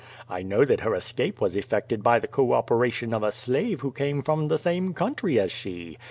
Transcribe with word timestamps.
I 0.27 0.41
know 0.41 0.65
that 0.65 0.79
her 0.79 0.95
escape 0.95 1.39
was 1.39 1.55
effected 1.55 2.01
by 2.01 2.17
the 2.17 2.27
co 2.27 2.53
operation 2.53 3.13
of 3.13 3.21
a 3.21 3.31
slave 3.31 3.81
who 3.81 3.91
came 3.91 4.23
from 4.23 4.47
the 4.47 4.57
same 4.57 4.95
country 4.95 5.39
as 5.39 5.51
she. 5.51 5.99